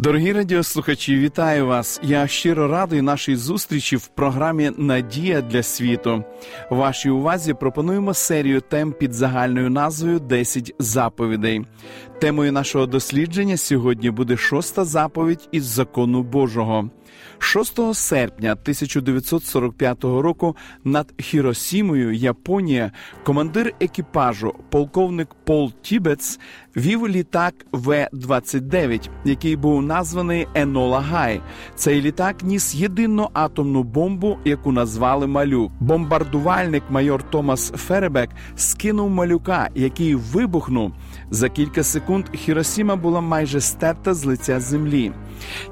[0.00, 2.00] Дорогі радіослухачі, вітаю вас!
[2.02, 6.24] Я щиро радий нашій зустрічі в програмі Надія для світу.
[6.70, 11.64] Вашій увазі пропонуємо серію тем під загальною назвою «10 заповідей.
[12.20, 16.90] Темою нашого дослідження сьогодні буде шоста заповідь із закону Божого.
[17.38, 22.92] 6 серпня 1945 року над Хіросімою, Японія,
[23.24, 26.40] командир екіпажу, полковник Пол Тібец,
[26.76, 31.40] вів літак В-29, який був названий Енола Гай.
[31.74, 35.72] Цей літак ніс єдину атомну бомбу, яку назвали Малюк.
[35.80, 40.92] Бомбардувальник майор Томас Феребек скинув малюка, який вибухнув.
[41.30, 45.12] За кілька секунд Хіросіма була майже стерта з лиця землі.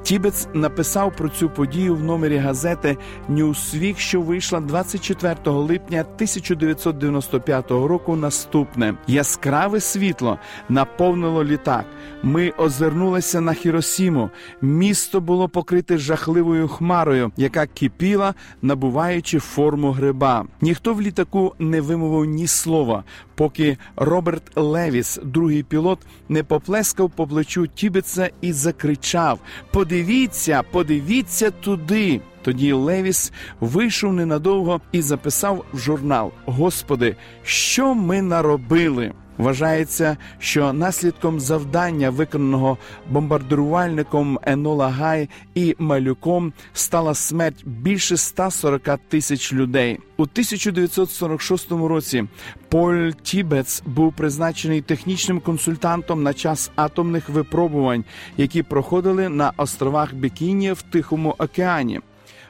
[0.02, 2.96] Тібец написав про цю подію в номері газети
[3.28, 8.16] Ньюсвік, що вийшла 24 липня 1995 року.
[8.16, 11.84] Наступне яскраве світло наповнило літак.
[12.22, 14.30] Ми озирнулися на Хіросіму.
[14.62, 20.44] Місто було покрите жахливою хмарою, яка кипіла, набуваючи форму гриба.
[20.60, 23.04] Ніхто в літаку не вимовив ні слова,
[23.34, 29.39] поки Роберт Левіс, другий пілот, не поплескав по плечу Тібетса і закричав:
[29.72, 32.20] Подивіться, подивіться туди.
[32.42, 39.12] Тоді Левіс вийшов ненадовго і записав в журнал: Господи, що ми наробили?
[39.38, 42.78] Вважається, що наслідком завдання, виконаного
[43.10, 49.98] бомбардирувальником Енола Гай і малюком, стала смерть більше 140 тисяч людей.
[50.16, 52.25] У 1946 році
[52.69, 58.04] Поль Тібец був призначений технічним консультантом на час атомних випробувань,
[58.36, 62.00] які проходили на островах Бікіні в Тихому океані.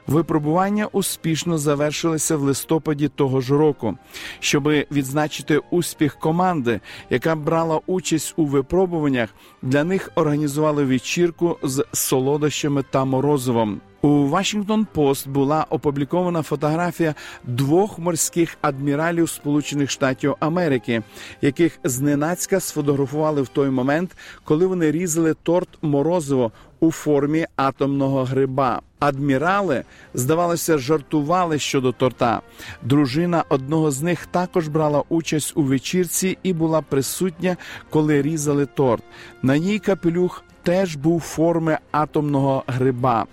[0.07, 3.97] Випробування успішно завершилися в листопаді того ж року.
[4.41, 6.81] Щоби відзначити успіх команди,
[7.11, 13.81] яка брала участь у випробуваннях, для них організували вечірку з солодощами та морозивом.
[14.03, 21.03] У Вашингтон Пост була опублікована фотографія двох морських адміралів Сполучених Штатів Америки,
[21.43, 28.81] яких зненацька сфотографували в той момент, коли вони різали торт морозиво у формі атомного гриба.
[28.99, 32.41] Адмірали, здавалося, жартували щодо торта.
[32.83, 37.57] Дружина одного з них також брала участь у вечірці і була присутня,
[37.91, 39.03] коли різали торт.
[39.43, 43.27] На ній капелюх теж був форми атомного гриба.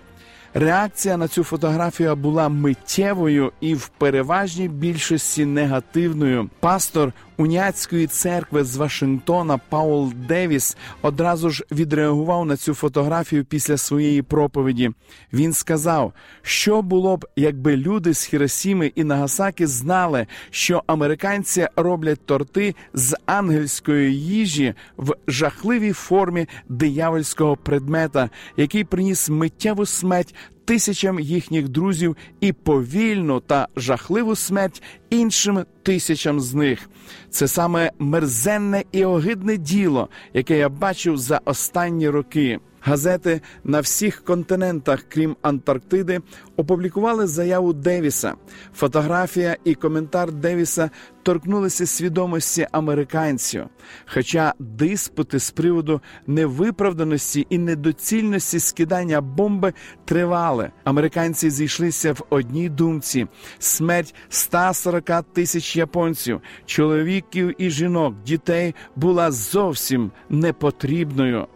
[0.53, 6.49] Реакція на цю фотографію була миттєвою і в переважній більшості негативною.
[6.59, 14.21] Пастор уняцької церкви з Вашингтона Паул Девіс одразу ж відреагував на цю фотографію після своєї
[14.21, 14.91] проповіді.
[15.33, 22.25] Він сказав, що було б, якби люди з Хіросіми і Нагасаки знали, що американці роблять
[22.25, 31.69] торти з ангельської їжі в жахливій формі диявольського предмета, який приніс миттєву смерть тисячам їхніх
[31.69, 36.89] друзів і повільну та жахливу смерть іншим тисячам з них.
[37.29, 42.59] Це саме мерзенне і огидне діло, яке я бачив за останні роки.
[42.85, 46.21] Газети на всіх континентах, крім Антарктиди,
[46.57, 48.33] опублікували заяву Девіса.
[48.75, 50.89] Фотографія і коментар Девіса
[51.23, 53.63] торкнулися свідомості американців.
[54.05, 59.73] Хоча диспути з приводу невиправданості і недоцільності скидання бомби
[60.05, 63.27] тривали, американці зійшлися в одній думці:
[63.59, 71.47] смерть 140 тисяч японців, чоловіків і жінок, дітей була зовсім непотрібною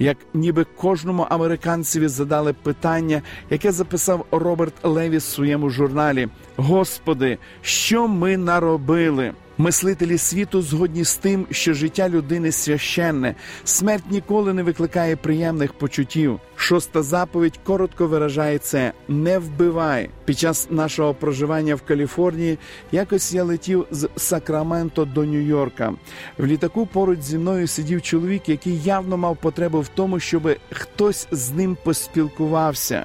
[0.00, 8.08] як ніби кожному американцеві задали питання, яке записав Роберт Леві в своєму журналі: Господи, що
[8.08, 9.32] ми наробили?
[9.60, 13.34] Мислителі світу згодні з тим, що життя людини священне,
[13.64, 16.40] смерть ніколи не викликає приємних почуттів.
[16.56, 20.10] Шоста заповідь коротко виражає це: не вбивай.
[20.24, 22.58] Під час нашого проживання в Каліфорнії
[22.92, 25.94] якось я летів з Сакраменто до Нью-Йорка.
[26.38, 31.28] В літаку поруч зі мною сидів чоловік, який явно мав потребу в тому, щоб хтось
[31.30, 33.04] з ним поспілкувався.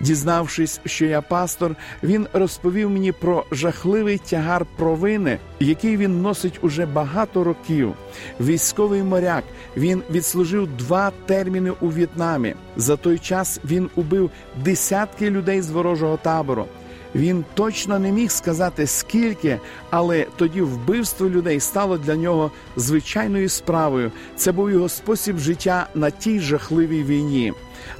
[0.00, 6.86] Дізнавшись, що я пастор, він розповів мені про жахливий тягар провини, який він носить уже
[6.86, 7.94] багато років.
[8.40, 9.44] Військовий моряк
[9.76, 12.54] він відслужив два терміни у В'єтнамі.
[12.76, 14.30] За той час він убив
[14.64, 16.66] десятки людей з ворожого табору.
[17.14, 24.12] Він точно не міг сказати скільки, але тоді вбивство людей стало для нього звичайною справою.
[24.36, 27.52] Це був його спосіб життя на тій жахливій війні.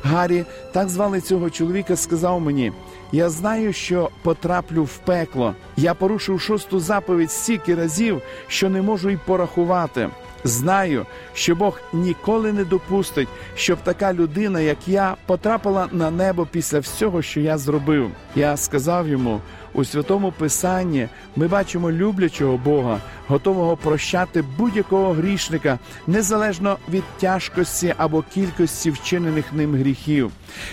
[0.03, 2.73] Гаррі, так звали цього чоловіка, сказав мені:
[3.13, 5.55] я знаю, що потраплю в пекло.
[5.77, 10.09] Я порушив шосту заповідь стільки разів, що не можу й порахувати.
[10.45, 16.79] Знаю, що Бог ніколи не допустить, щоб така людина, як я, потрапила на небо після
[16.79, 18.11] всього, що я зробив.
[18.37, 19.41] Я сказав йому
[19.75, 28.25] у святому Писанні ми бачимо люблячого Бога, готового прощати будь-якого грішника, незалежно від тяжкості або
[28.35, 30.31] кількості вчинених ним гріхів.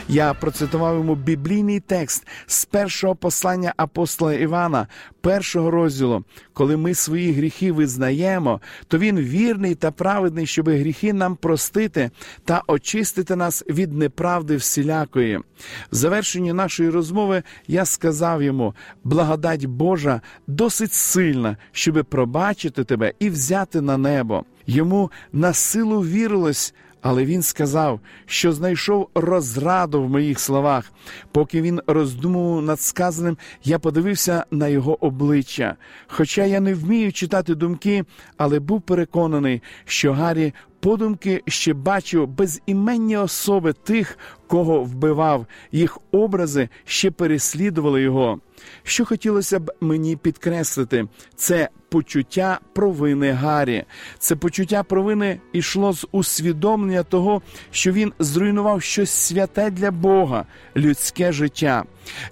[0.08, 4.88] Я процитував йому біблійний текст з першого послання апостола Івана,
[5.22, 6.24] першого розділу.
[6.54, 12.12] Коли ми свої гріхи визнаємо, то він вірний та праведний, щоб гріхи нам простити
[12.46, 15.38] та очистити нас від неправди всілякої.
[15.38, 15.44] В
[15.92, 23.82] завершенні нашої розмови я сказав йому: благодать Божа досить сильна, щоби пробачити тебе і взяти
[23.82, 24.46] на небо.
[24.68, 26.74] Йому на силу вірилось.
[27.02, 30.92] Але він сказав, що знайшов розраду в моїх словах.
[31.32, 35.76] Поки він роздумував над сказаним, я подивився на його обличчя.
[36.08, 38.04] Хоча я не вмію читати думки,
[38.38, 44.18] але був переконаний, що Гаррі подумки ще бачив безіменні особи тих,
[44.48, 48.40] кого вбивав, їх образи ще переслідували його.
[48.84, 53.84] Що хотілося б мені підкреслити, це почуття провини Гаррі.
[54.20, 57.42] Це почуття провини йшло з усвідомлення того,
[57.72, 61.84] що він зруйнував щось святе для Бога, людське життя.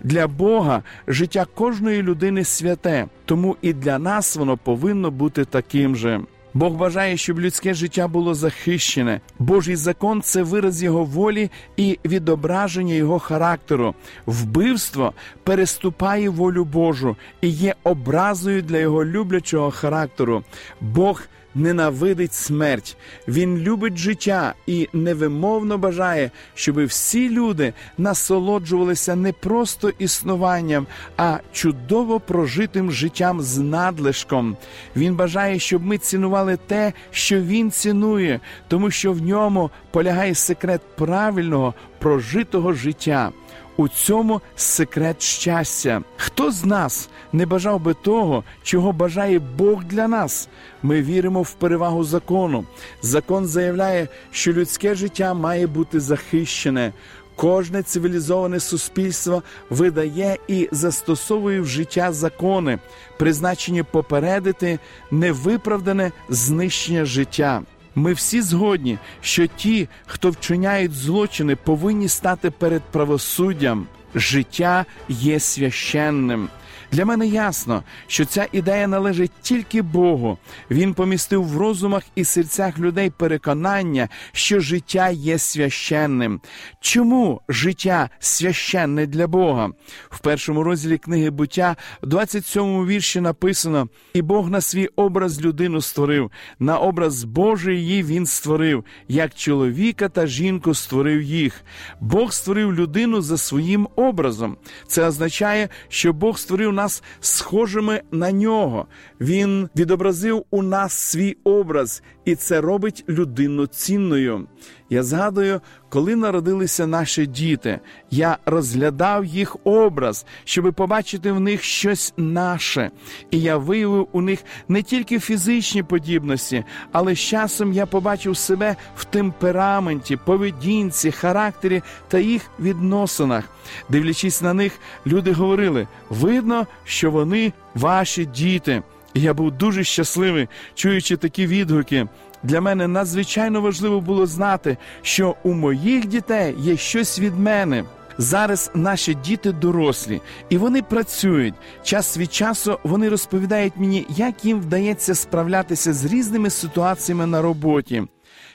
[0.04, 6.22] Для Бога життя кожної людини святе, тому і для нас воно повинно бути таким же.
[6.54, 9.22] Бог бажає, щоб людське життя було захищене.
[9.40, 13.96] Божий закон це вираз його волі і відображення його характеру.
[14.26, 15.14] Вбивство
[15.44, 20.44] переступає волю Божу і є образою для його люблячого характеру.
[20.82, 21.22] Бог
[21.56, 22.98] ненавидить смерть,
[23.28, 30.88] він любить життя і невимовно бажає, щоб всі люди насолоджувалися не просто існуванням,
[31.18, 34.58] а чудово прожитим життям з надлишком.
[34.96, 40.82] Він бажає, щоб ми цінували те, що він цінує, тому що в ньому полягає секрет
[40.96, 43.32] правильного прожитого життя.
[43.80, 46.02] У цьому секрет щастя.
[46.18, 50.50] Хто з нас не бажав би того, чого бажає Бог для нас?
[50.84, 52.66] Ми віримо в перевагу закону.
[53.02, 56.94] Закон заявляє, що людське життя має бути захищене.
[57.36, 62.80] Кожне цивілізоване суспільство видає і застосовує в життя закони,
[63.18, 64.80] призначені попередити
[65.12, 67.62] невиправдане знищення життя.
[67.96, 73.88] Ми всі згодні, що ті, хто вчиняють злочини, повинні стати перед правосуддям.
[74.16, 76.50] Життя є священним.
[76.92, 80.38] Для мене ясно, що ця ідея належить тільки Богу.
[80.72, 86.42] Він помістив в розумах і серцях людей переконання, що життя є священним.
[86.80, 89.70] Чому життя священне для Бога?
[90.10, 95.82] В першому розділі книги буття, в 27 вірші написано: І Бог на свій образ людину
[95.82, 101.62] створив, на образ Божий її він створив, як чоловіка та жінку створив їх.
[102.00, 104.58] Бог створив людину за своїм образом.
[104.88, 108.88] Це означає, що Бог створив нас схожими на нього.
[109.22, 114.48] Він відобразив у нас свій образ, і це робить людину цінною.
[114.90, 117.80] Я згадую, коли народилися наші діти,
[118.12, 122.92] я розглядав їх образ, щоб побачити в них щось наше,
[123.32, 128.76] і я виявив у них не тільки фізичні подібності, але з часом я побачив себе
[128.98, 133.44] в темпераменті, поведінці, характері та їх відносинах.
[133.90, 138.84] Дивлячись на них, люди говорили: видно, що вони ваші діти.
[139.14, 142.08] І я був дуже щасливий, чуючи такі відгуки.
[142.44, 147.84] Для мене надзвичайно важливо було знати, що у моїх дітей є щось від мене.
[148.18, 151.54] Зараз наші діти дорослі, і вони працюють.
[151.84, 158.04] Час від часу вони розповідають мені, як їм вдається справлятися з різними ситуаціями на роботі.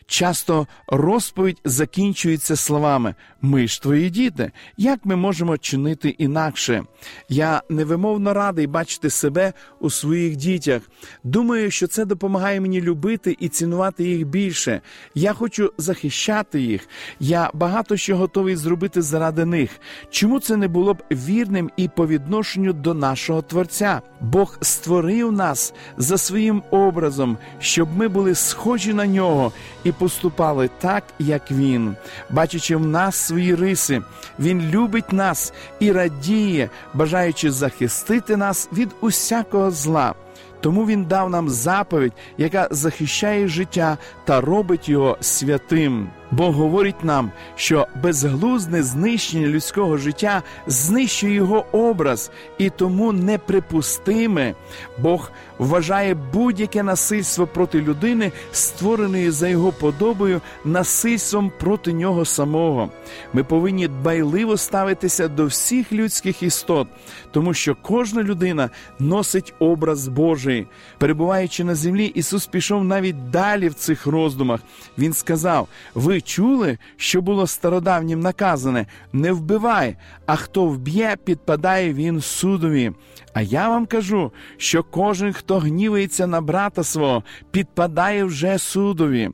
[0.07, 4.53] Часто розповідь закінчується словами Ми ж твої діти.
[4.77, 6.83] Як ми можемо чинити інакше?
[7.29, 10.83] Я невимовно радий бачити себе у своїх дітях.
[11.25, 14.81] Думаю, що це допомагає мені любити і цінувати їх більше.
[15.15, 16.89] Я хочу захищати їх.
[17.21, 19.71] Я багато що готовий зробити заради них.
[20.11, 24.03] Чому це не було б вірним і по відношенню до нашого Творця?
[24.21, 29.53] Бог створив нас за своїм образом, щоб ми були схожі на нього
[29.85, 31.97] і поступали так, як він.
[32.31, 34.03] Бачачи в нас свої риси,
[34.39, 40.15] він любить нас і радіє, бажаючи захистити нас від усякого зла.
[40.61, 46.09] Тому він дав нам заповідь, яка захищає життя та робить його святим.
[46.37, 54.55] Бог говорить нам, що безглузне знищення людського життя знищує його образ і тому неприпустиме.
[54.99, 62.91] Бог вважає будь-яке насильство проти людини, створеної за його подобою, насильством проти нього самого.
[63.33, 66.89] Ми повинні дбайливо ставитися до всіх людських істот,
[67.31, 70.67] тому що кожна людина носить образ Божий.
[70.99, 74.61] Перебуваючи на землі, Ісус пішов навіть далі в цих роздумах.
[74.99, 82.21] Він сказав: Ви чули, що було стародавнім наказане: не вбивай, а хто вб'є, підпадає він
[82.21, 82.93] судові.
[83.35, 89.31] А я вам кажу, що кожен, хто гнівається на брата свого, підпадає вже судові.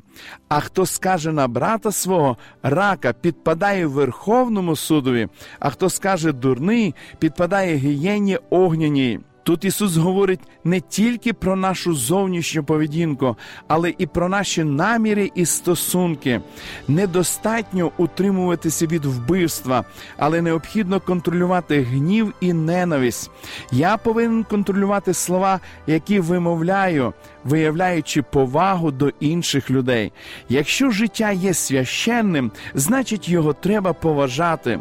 [0.48, 5.28] А хто скаже на брата свого рака, підпадає Верховному судові,
[5.60, 9.20] а хто скаже дурний, підпадає гієнні огняній.
[9.42, 13.36] Тут Ісус говорить не тільки про нашу зовнішню поведінку,
[13.68, 16.40] але і про наші наміри і стосунки.
[16.88, 19.84] Недостатньо утримуватися від вбивства,
[20.16, 23.30] але необхідно контролювати гнів і ненависть.
[23.72, 27.12] Я повинен контролювати слова, які вимовляю,
[27.44, 30.12] виявляючи повагу до інших людей.
[30.48, 34.80] Якщо життя є священним, значить його треба поважати.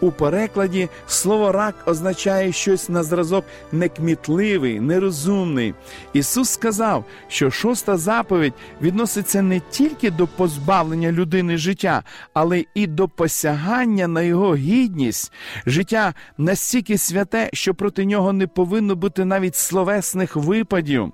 [0.00, 5.74] У перекладі слово рак означає щось на зразок некмітливий, нерозумний.
[6.12, 12.02] Ісус сказав, що шоста заповідь відноситься не тільки до позбавлення людини життя,
[12.34, 15.32] але і до посягання на його гідність.
[15.66, 21.12] Життя настільки святе, що проти нього не повинно бути навіть словесних випадів.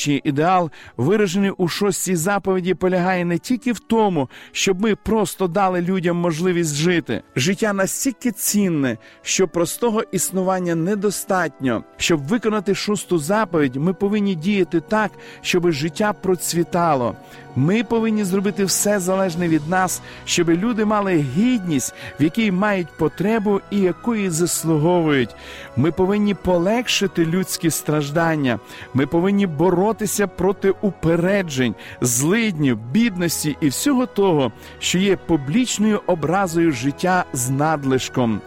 [0.00, 5.80] Вищий ідеал, виражений у шостій заповіді, полягає не тільки в тому, щоб ми просто дали
[5.80, 7.22] людям можливість жити.
[7.36, 11.84] Життя настільки цінне, що простого існування недостатньо.
[11.96, 15.10] Щоб виконати шосту заповідь, ми повинні діяти так,
[15.42, 17.16] щоб життя процвітало.
[17.56, 23.60] Ми повинні зробити все залежне від нас, щоб люди мали гідність, в якій мають потребу
[23.70, 25.30] і якої заслуговують.
[25.76, 28.58] Ми повинні полегшити людські страждання.
[28.94, 29.89] Ми повинні боротися
[30.36, 38.40] проти упереджень, злиднів, бідності і всього того, що є публічною образою життя з надлишком.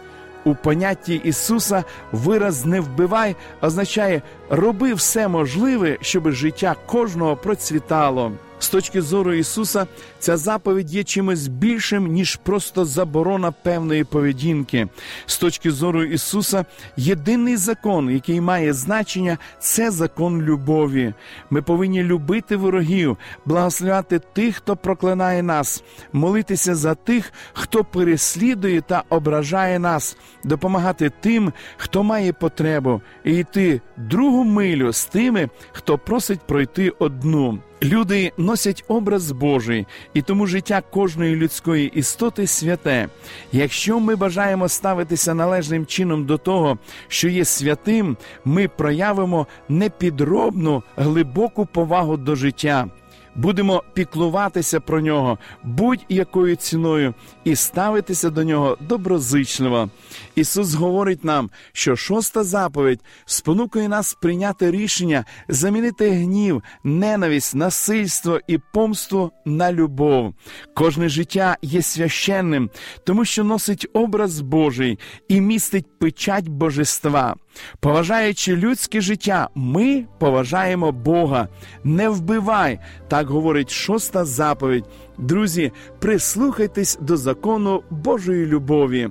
[0.44, 8.32] У понятті Ісуса вираз не вбивай означає роби все можливе, щоб життя кожного процвітало.
[8.58, 9.86] З точки зору Ісуса,
[10.24, 14.88] ця заповідь є чимось більшим, ніж просто заборона певної поведінки.
[15.26, 16.64] З точки зору Ісуса,
[16.96, 21.14] єдиний закон, який має значення, це закон любові.
[21.50, 29.02] Ми повинні любити ворогів, благословляти тих, хто проклинає нас, молитися за тих, хто переслідує та
[29.08, 36.40] ображає нас, допомагати тим, хто має потребу, і йти другу милю з тими, хто просить
[36.40, 37.58] пройти одну.
[37.84, 43.08] Люди носять образ Божий, і тому життя кожної людської істоти святе.
[43.52, 46.78] Якщо ми бажаємо ставитися належним чином до того,
[47.08, 52.86] що є святим, ми проявимо непідробну глибоку повагу до життя.
[53.36, 57.14] Будемо піклуватися про нього будь-якою ціною
[57.44, 59.90] і ставитися до нього доброзичливо.
[60.34, 68.58] Ісус говорить нам, що шоста заповідь спонукує нас прийняти рішення замінити гнів, ненависть, насильство і
[68.72, 70.34] помство на любов.
[70.74, 72.70] Кожне життя є священним,
[73.04, 74.98] тому що носить образ Божий
[75.28, 77.34] і містить печать божества.
[77.80, 81.48] Поважаючи людське життя, ми поважаємо Бога.
[81.84, 84.84] Не вбивай, так говорить шоста заповідь.
[85.18, 89.08] Друзі, прислухайтесь до закону Божої любові.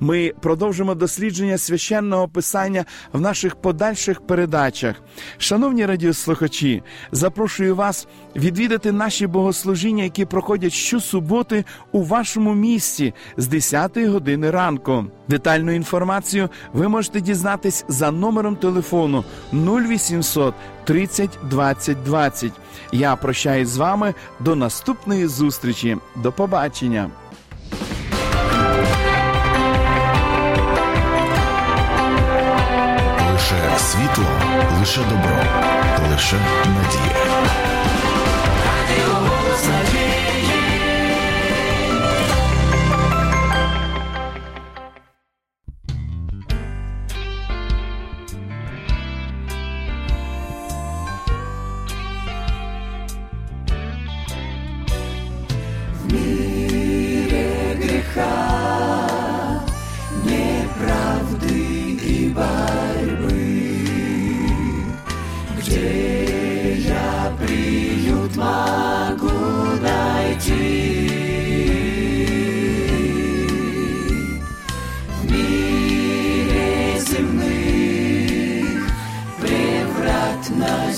[0.00, 4.96] Ми продовжимо дослідження священного писання в наших подальших передачах.
[5.38, 6.82] Шановні радіослухачі,
[7.12, 15.04] запрошую вас відвідати наші богослужіння, які проходять щосуботи у вашому місті з 10 години ранку.
[15.28, 20.54] Детальну інформацію ви можете дізнатись за номером телефону 0800
[20.86, 22.52] 30 20 20.
[22.92, 25.96] Я прощаюсь з вами до наступної зустрічі.
[26.16, 27.10] До побачення.
[33.32, 34.24] Лише світло,
[34.80, 35.36] лише добро,
[36.10, 37.75] лише надія.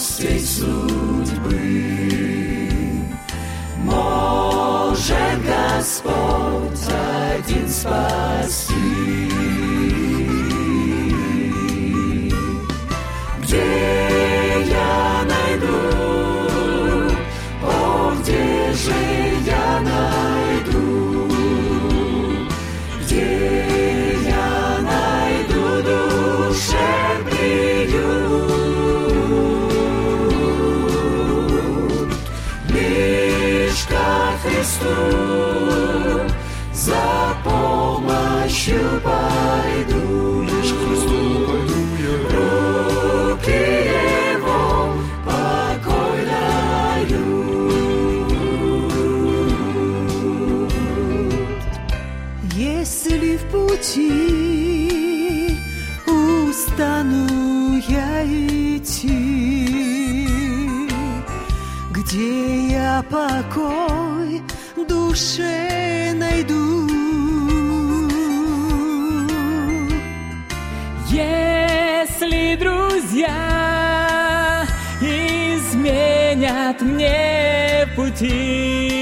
[0.09, 1.99] властей судьбы.
[3.85, 6.95] Может Господь
[7.37, 8.78] один спасти.
[34.43, 34.95] Христу,
[36.73, 40.43] за помощью пойду.
[40.43, 42.15] Лишь к Христу пойду я.
[42.31, 43.63] Руки
[44.33, 44.63] Его
[45.25, 47.29] покой дают.
[52.55, 54.19] Если в пути
[56.07, 57.27] устану
[57.89, 59.19] я идти,
[61.91, 62.31] где
[62.69, 64.08] я покой,
[65.19, 66.87] душе найду.
[71.11, 73.35] Если друзья
[75.01, 78.98] изменят мне пути,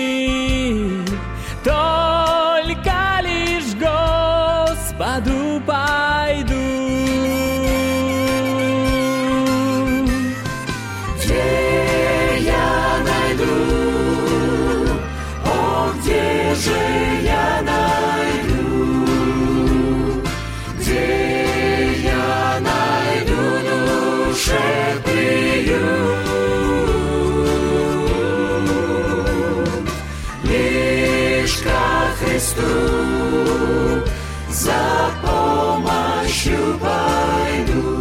[32.36, 32.60] Христу
[34.50, 37.96] за помощью пойду.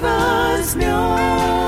[0.00, 1.67] возьмет